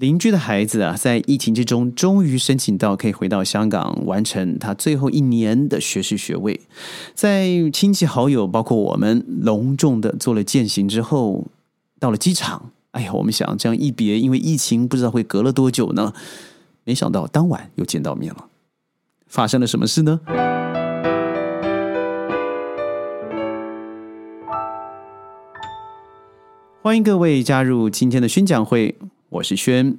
[0.00, 6.58] 邻居的孩子啊，在疫情之中，终于申请到可以回到香港，完成他最后一年的学士学位。
[7.14, 11.48] 在亲戚好友，包括我们，隆重的做了践行之后，
[11.98, 12.70] 到了机场。
[12.92, 16.14] 哎呀，我们想这样一别，因为疫情不知道会隔了多久呢？
[16.84, 18.46] 没想到当晚又见到面了。
[19.26, 20.20] 发生了什么事呢？
[26.80, 28.96] 欢迎各位加入今天的宣讲会。
[29.30, 29.96] 我是轩，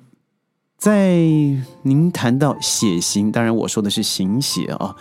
[0.77, 1.15] 在
[1.83, 4.93] 您谈到血型，当然我说的是行血啊，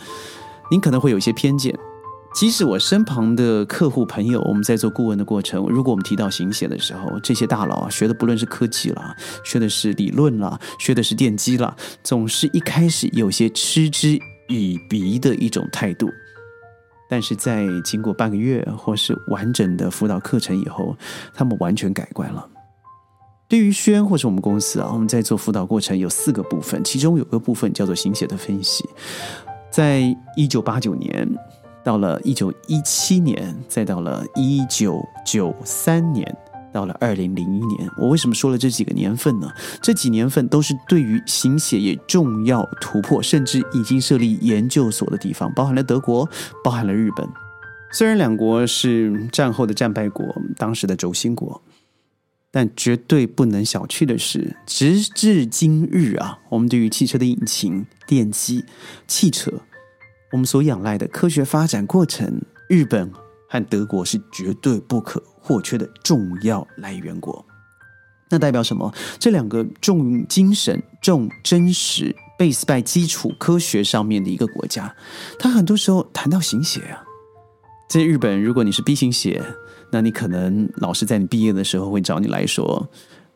[0.71, 1.77] 您可能会有一些偏见。
[2.33, 11.74] 即使我身旁的客户朋友，我们在做顾问的过程，如果我们提到行血的时候，这些大佬啊，学的不论是科技啦，学的是理论啦，学的是电机啦，
[12.05, 14.16] 总是一开始有些嗤之
[14.49, 16.09] 以鼻的一种态度。
[17.09, 20.97] 但是在经过半个月或是完整的辅导课程以后，
[21.35, 22.49] 他们完全改观了。
[23.50, 28.88] 对于轩或者我们公司啊，我们在做辅导过程有四个部分，其中有个部分叫做行写的分析。
[29.73, 31.29] 在一九八九年，
[31.82, 36.24] 到了一九一七年，再到了一九九三年，
[36.73, 37.90] 到了二零零一年。
[37.98, 39.51] 我为什么说了这几个年份呢？
[39.82, 46.24] 这几年份都是对于行写业重要突破，甚至已经设立研究所的地方，包含了德国，
[46.62, 47.29] 包含了日本。
[47.90, 50.24] 虽然两国是战后的战败国，
[50.57, 51.60] 当时的轴心国。
[52.52, 58.65] 但绝对不能小觑的是，直至今日啊，我们对于汽车的引擎、电机、
[59.07, 59.52] 汽车，
[60.32, 63.12] 我们所仰赖的科学发展过程，日本
[63.48, 67.47] 和德国是绝对不可或缺的重要来源国。
[68.31, 68.92] 那代表什么？
[69.20, 74.92] 这两个重精神、重真实、base 在基础科学上面的一个国家，
[75.38, 77.04] 他很多时候谈到行血啊，
[77.88, 79.41] 在日本，如果你是 B 型血。
[79.93, 82.88] 那你可能老师在你毕业的时候会找你来说，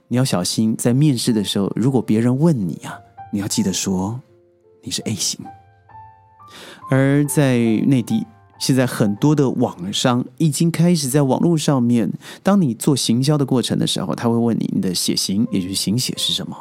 [0.09, 2.99] 你要小心在面试的时候，如果别人问你啊，
[3.33, 4.21] 你要记得说
[4.83, 5.45] 你是 A 型。
[6.91, 8.27] 而在内地，
[8.61, 12.13] 现在很多的网商已经开始在网络上面，
[12.43, 16.57] 当你做行销的过程的时候，他会问你你的血型，也就是型血是什么？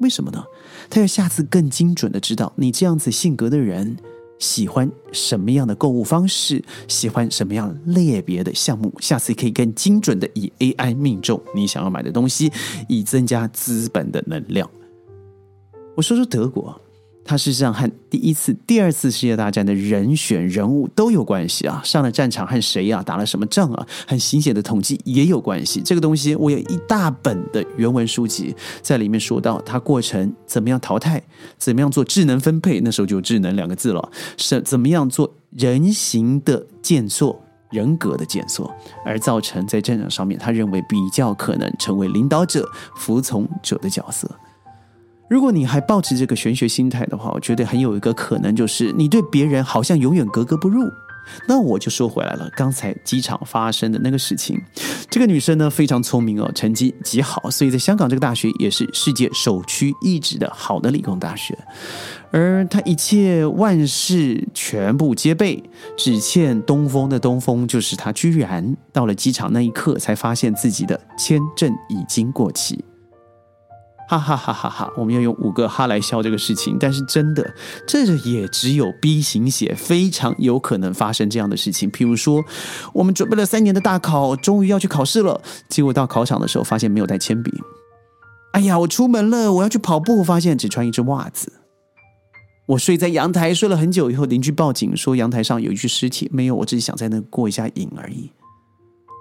[0.00, 0.44] 为什么呢？
[0.90, 3.96] 他要下次更精准的知道你这样子性格的人。
[4.38, 6.62] 喜欢什么样的购物方式？
[6.88, 8.92] 喜欢什么样类别的项目？
[9.00, 12.52] 下次可以更精准的以 AI 命中你想要买的东西，
[12.88, 14.70] 以增加资本的能量。
[15.94, 16.80] 我说说德国。
[17.26, 21.82] 它事实上和第一次、第二次世界大战的人选人物都有关系啊！
[21.84, 25.82] 上了战场和谁啊，打了什么仗啊，和行写的统计也有关系。
[25.84, 31.20] 这个东西我有一大本的原文书籍，在里面说到它过程怎么样淘汰，
[31.58, 37.36] 怎么样做智能分配，那时候就有智能两个字了，是怎么样做人形的建塑、
[37.70, 38.70] 人格的建塑，
[39.04, 44.30] 而造成在战场上面，他认为比较可能成为领导者、服从者的角色。
[45.28, 50.88] 如果你还保持这个玄学心态的话，我觉得很有一个可能就是你对别人好像永远格格不入。
[51.48, 54.56] 那我就说回来了，刚才机场发生的那个事情，
[55.10, 61.58] 这个女生呢非常聪明哦，成绩极好，所以在香港这个大学也是世界首屈一指的好的理工大学。
[62.30, 65.60] 而她一切万事全部皆备，
[65.96, 72.84] 只欠东风的东风就是她居然到了机场那一刻才发现自己的签证已经过期。
[74.08, 74.92] 哈哈哈哈哈！
[74.96, 77.54] 我们要用五个哈来笑这个事情，但是真的，
[77.86, 81.90] 这也只有 B 型血非常有可能发生这样的事情。
[81.90, 82.44] 譬如说，
[82.94, 87.52] 我们准备了三年的大考，终于要去考试了，结果到考场的时候发现没有带铅笔。
[88.52, 91.52] 哎呀，我出门了，我要去跑步，发现只穿一只袜子。
[92.68, 96.30] 我睡在阳台睡了很久以后，邻居报警说阳台上有一具尸体。
[96.32, 98.30] 没有，我只是想在那过一下瘾而已。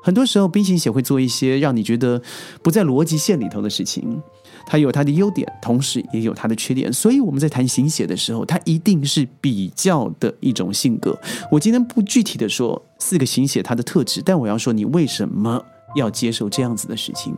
[0.03, 2.21] 很多时候，B 型血会做一些让你觉得
[2.61, 4.21] 不在逻辑线里头的事情。
[4.65, 6.91] 它有它的优点，同时也有它的缺点。
[6.91, 11.17] 所以我们在谈形写的时候，它一定是比较的一种性格。
[11.51, 15.63] 我今天不具体的说四个形写它的特质，但我要说你为什么
[15.95, 17.35] 要接受这样子的事情。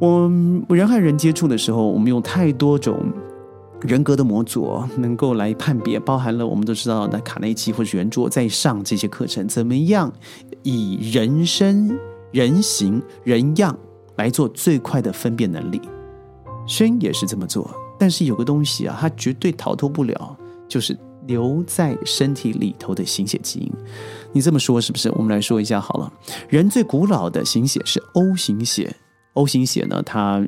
[0.00, 3.12] 我人和人接触的时候，我们用太多种
[3.80, 10.12] 人格的模组能够来判别，包含了我们都知道的卡内基或者圆桌在上这些课程，怎么样
[10.62, 11.96] 以人生、
[12.32, 13.78] 人形、人样
[14.16, 15.80] 来做最快的分辨能力。
[16.66, 20.36] 轩也是这么做，但是有个东西啊，它绝对逃脱不了，
[20.68, 20.96] 就是
[21.26, 23.72] 留在身体里头的形血基因。
[24.32, 25.10] 你这么说是不是？
[25.12, 26.12] 我们来说一下好了。
[26.48, 28.96] 人最古老的形血是 O 型血
[29.34, 30.46] ，O 型血呢，它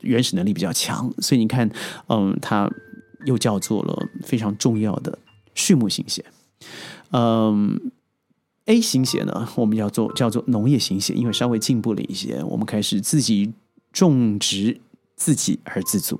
[0.00, 1.70] 原始能力比较强，所以你看，
[2.08, 2.70] 嗯，它
[3.26, 5.18] 又叫做了非常重要的
[5.54, 6.24] 畜牧型血。
[7.12, 7.92] 嗯
[8.66, 13.52] ，A 型血呢，我们叫做叫做农业型血，因为稍微进步了一些，我们开始自己
[13.92, 14.80] 种植。
[15.18, 16.18] 自给而自足。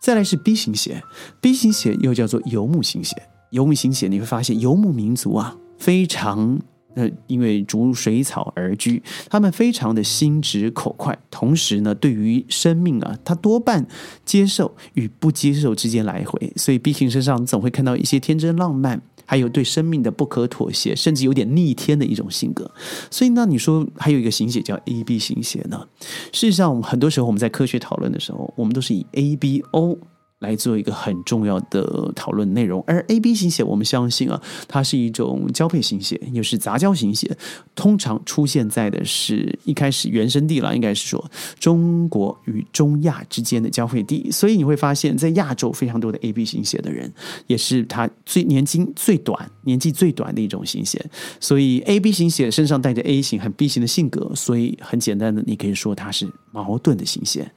[0.00, 1.02] 再来是 B 型血
[1.40, 3.16] ，B 型血又叫做游牧型血。
[3.50, 6.60] 游牧型血你会发现，游牧民族啊，非常。
[6.94, 13.86] 呃，因为逐水草而居，他们非常的心直口快，同时呢，对于生命啊，他多半
[14.24, 16.52] 接受与不接受之间来回。
[16.56, 22.70] 所以 B 型身上总会看到一些天真浪漫，还有对生命的不可妥协，甚至有点逆天的一种性格。
[23.10, 25.86] 所以那你说还有一个型血叫 AB 型血呢？
[26.32, 29.98] 事实上，很多时候我们在科学讨论的时候，我们都是以 A、B、O。
[30.38, 37.36] 来做一个很重要的讨论内容，而 A B 型血，我们相信啊，它是一种交配型血，又是杂交型血，
[37.74, 47.12] 通常出现在的是一开始原生地了，应该是说中国与中亚之间的交汇地，所以你会发现在亚洲非常多的 A B 型血的人，
[47.48, 51.04] 也是他最年轻最短、年纪最短的一种型血，
[51.40, 57.50] 所以 A B 型血身上带着 A 型和 B 型的性格，所以很简单的，你可以说它是矛盾的型血。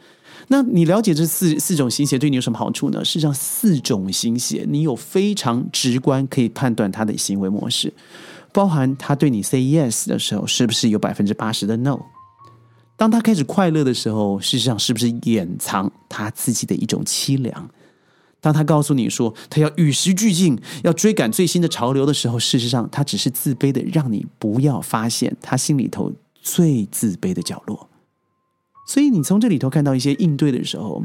[0.47, 3.03] 那你了解这四四种型血对你有什么好处呢？
[3.05, 7.93] 事实上，四种型血你有非常直观可以判断他的行为模式，
[8.51, 11.99] 包含他对你 say yes 的时候，是不是有百分之八十的 no？
[12.97, 17.69] 当他开始快乐的时候，事实上是不是掩藏他自己的一种凄凉？
[18.39, 26.11] 当他告诉你说他要与时俱进，要追赶最新的潮流的时候，事实上他只是自卑的，让你不要发现他心里头
[26.41, 27.87] 最自卑的角落。
[28.91, 31.01] 所以你从这里头看到一些应对的时候，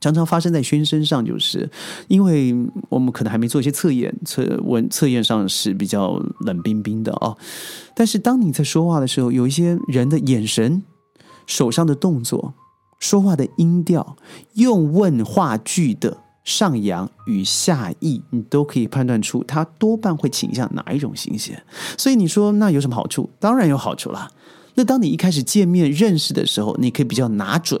[0.00, 1.68] 常常发生在宣身上，就是
[2.08, 2.56] 因为
[2.88, 7.36] 我们可能还没做一些测验，测问测验上是比较冷冰冰的哦。
[7.94, 10.82] 但是当你在说话的时候，有一些人的眼神、
[11.46, 12.54] 手上的动作、
[12.98, 14.16] 说话的音调、
[14.54, 21.54] 用问话句的上扬与下意，你都可以判断出他多半会倾向哪一种形象。
[21.98, 23.28] 所以你说那有什么好处？
[23.38, 24.30] 当然有好处啦。
[24.74, 27.80] 那当你一开始见面认识的时候，你可以比较拿准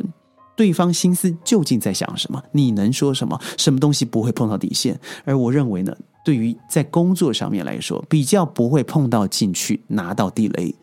[0.56, 4.98] 对方心思究竟在想什么，你能说什么，什么东西不会碰到底线。
[5.24, 5.92] 而我认为呢，
[6.24, 10.74] 对于在工作上面来说，比较不会碰到进去拿到地雷，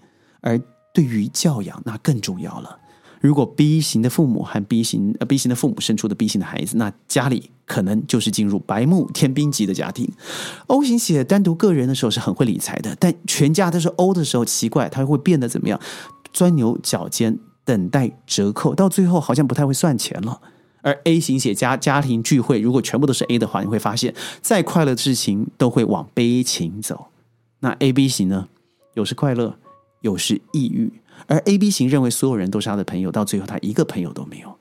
[0.41, 0.59] 而
[0.93, 2.77] 对于教养那更重要了。
[3.21, 10.11] 如果 B 型的父母和 B 型呃 B 型的父母生出的 B 型的孩子，那家里可能就是进入白木天兵级的家庭。
[10.67, 15.79] O 型血单独个人的时候是很会理财的，但全家都是 O 的时候，奇怪他会变得怎么样？
[16.33, 20.41] 钻牛角尖，等待折扣，到最后好像不太会算钱了。
[20.81, 27.07] 而 A 型血家家庭聚会，如果全部都是 A 的话，你会发现再快乐的事情都会往悲情走。
[27.59, 28.47] 那 A B 型呢？
[28.95, 29.55] 有时快乐，
[30.01, 30.91] 有时抑郁。
[31.27, 34.57] 而 A B 型认为所有人都是他的朋友，到最后他一个朋友都没有。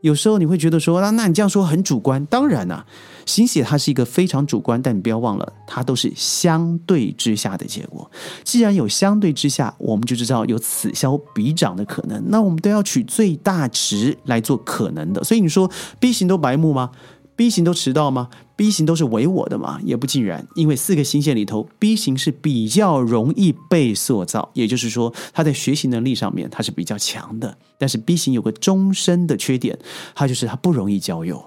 [0.00, 2.24] 有时候你会觉得说，那那你这样说很主观。
[2.26, 2.86] 当然啊，
[3.26, 8.08] 型血它是一个非常主观，但你不要忘了，它都是相对之下的结果。
[8.44, 12.22] 既然有相对之下，我们就知道有此消彼长的可能。
[12.28, 15.24] 那我们都要取最大值来做可能的。
[15.24, 15.68] 所以你说
[15.98, 16.92] B 型都白目吗
[17.38, 19.78] ？B 型都迟到吗？B 型都是唯我的吗？
[19.84, 27.56] 也不尽然，因为四个星线里头，B 型是比较容易被塑造，也就是说，他在学习能力上面他是比较强的。
[27.78, 29.78] 但是 B 型有个终身的缺点，
[30.16, 31.40] 他就是他不容易交友，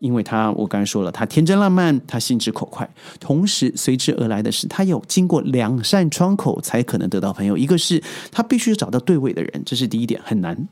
[0.00, 2.86] 因为他我刚才说了，他天真浪漫，他心直口快，
[3.18, 10.68] 同时随之而来的是，他有经过两扇窗口才可能得到朋友，一个是他必须找到对位的人，这是第一点，很难。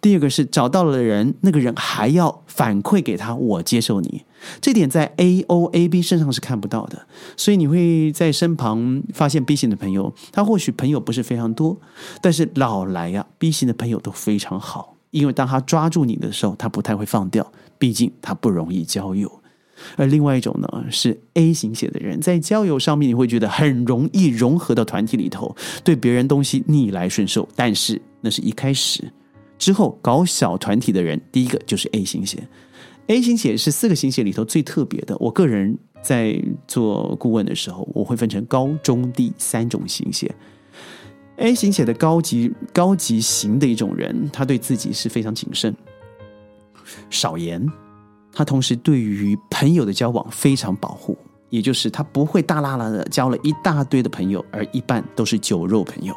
[0.00, 4.24] 第二个是找到了人，那个人还要反馈给他，我接受你。
[4.60, 11.76] 这点在 A O A B 身上是看不到的，所以你会在身旁发现 B 型的朋友，他或许朋友不是非常多，
[12.20, 19.40] 但是老来呀，B 型的朋友都非常好，因为当他抓住你的时候，他不太会放掉，毕竟他不容易交友。
[19.96, 29.12] 而另外一种呢，是 A 型血的人，在交友上面你会觉得很容易融合到团体里头，对别人东西逆来顺受，但是那是一开始。
[29.58, 32.46] 之后搞小团体的人，第一个就是 A 型血。
[33.06, 35.16] A 型血是四个型血里头最特别的。
[35.18, 40.34] 我个人在做顾问的时候，我会分成高中低三种型血。
[41.36, 45.74] A 型血的高级高级型的一种人，他对自己是非常谨慎、
[47.10, 47.64] 少言。
[48.32, 51.16] 他同时对于朋友的交往非常保护，
[51.48, 56.14] 也就是他不会大拉拉的交了一大堆的朋友，而一半都是酒肉朋友。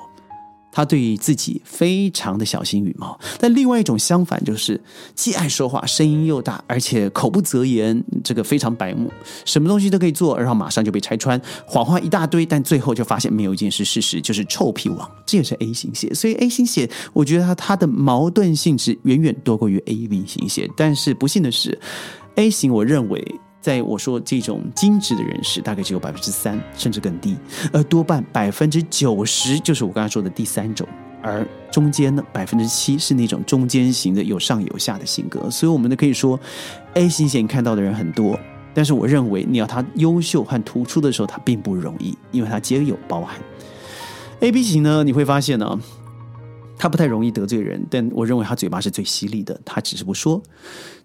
[0.71, 4.79] 他对自己非常的小心羽毛，但另外一种相反就是
[5.15, 9.11] 既爱说话，声音又大，而且口不择言，这个非常白目，
[9.45, 16.13] 什么东西都可以做，然后马上就被拆穿，谎话一大堆，但最后就发现没有一件事事实，就是臭屁王，这也是 A 型血。
[16.13, 20.69] 所以 A 型血，我觉得他他的矛盾性质远远多过于 A B 型血。
[20.77, 21.77] 但是不幸的是
[22.35, 23.39] ，A 型我认为。
[23.61, 27.35] 在我说这种精致的人士，大概只有百分之三，甚至更低，
[27.73, 30.87] 而多半百分之九十就是我刚才说的第三种。
[31.21, 35.51] 而中间呢，百分之七是那种中间型的，有上有下的性格。
[35.51, 36.39] 所以，我们呢可以说
[36.93, 38.39] ，A 型血看到的人很多，
[38.73, 43.35] 但是我认为你要他优秀和突出的时候，他并不容易，因为他皆有包含。
[44.39, 45.77] A B 型呢，你会发现呢，
[46.79, 50.41] 他不太容易得罪人，但我认为他嘴巴是最犀利的，他只是不说。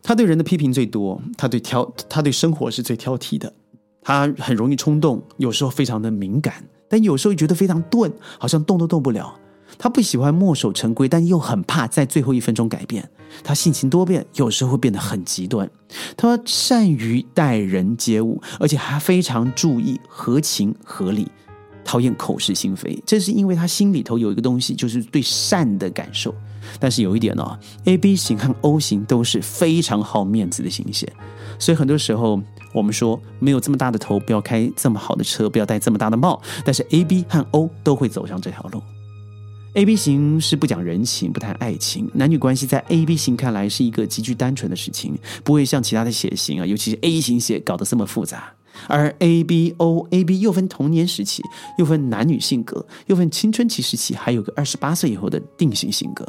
[0.03, 3.53] 他对人的批评最多，他对挑，他对生活是最挑剔的。
[4.01, 9.35] 他很容易冲动，有时候非常的敏感，但有时候又觉得非常钝，好像动都动不了。
[9.77, 13.11] 他不喜欢墨守成规，但又很怕在最后一分钟改变。
[13.43, 15.69] 他性情多变，有时候会变得很极端。
[16.17, 21.27] 他善于待人接物，而且还非常注意合情合理，
[21.95, 23.01] 讨厌口是心非。
[23.07, 26.35] 这是因为他心里头有一个东西，就是对善的感受。
[26.81, 31.13] 但是有一点哦，A、B 型和 O 型都是非常好面子的型血，
[31.57, 36.43] 所以很多时候我们说没有这么大的头，不要开这么好的车，不要戴这么大的帽。
[36.65, 38.83] 但是 A、B 和 O 都会走上这条路。
[39.75, 48.53] A、B 型是不讲人情，不谈爱情，男女关系在 A、B 型看来是一个极具单纯的事情，不会像其他的血型啊，尤其是 A 型血搞得这么复杂。
[48.89, 51.43] 而 A、B、O、A、B 又分童年时期，
[51.79, 56.27] 又分男女性格，又分青春期时期，还有个二十八岁以后的定型性格。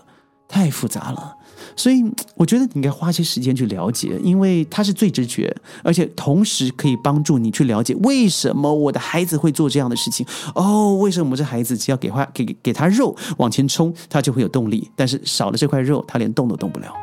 [0.47, 1.35] 太复杂了，
[1.75, 10.23] 所以我觉得你应该花些时间去了解，因为它是最直觉，而且同时可以帮助你去了解为什么我的孩子会做这样的事情。
[10.53, 16.93] 哦，为什么我这孩子只要给话给给他肉往前冲，他就会有动力，但是少了这块肉，他连动都动不了。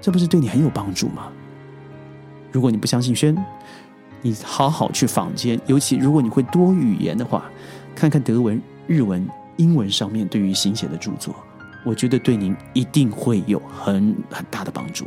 [0.00, 1.26] 这不是对你很有帮助吗？
[2.52, 3.36] 如果你不相信轩，
[4.22, 7.50] 你好好去坊间，尤其如果你会多语言的话，
[7.94, 11.34] 看看德文、日文、英文上面对于行写的著作。
[11.84, 15.04] 我觉得对您一定会有很很大的帮助，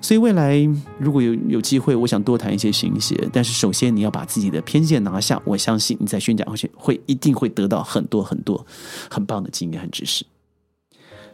[0.00, 0.68] 所以未来
[0.98, 3.16] 如果有有机会，我想多谈一些行写。
[3.32, 8.66] 但是首先你要把自己的偏见拿下，我相信你在宣讲会会一定会得到很多很多
[9.08, 10.24] 很棒的经验和知识。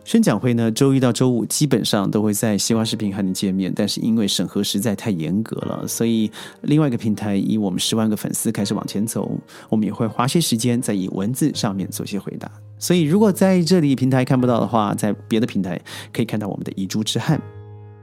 [0.09, 9.31] 宣讲会呢，周一到周五基本上都会在西瓜视频和你见面，但是因为审核实在太严格了，所以另外一个平台以我们十万个粉丝开始往前走，
[9.69, 12.50] 我们也会花些时间在以文字上面做些回答。
[12.79, 15.79] 所以如果在这里平台看不到的话，在别的平台
[16.11, 17.38] 可以看到我们的遗珠之憾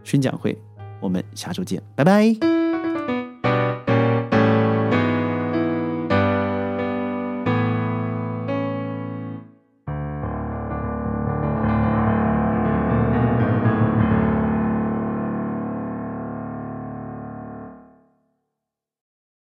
[0.04, 0.56] 宣讲会。
[1.02, 2.55] 我们下周见，拜拜。